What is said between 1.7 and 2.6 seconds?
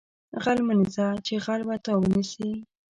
تا ونیسي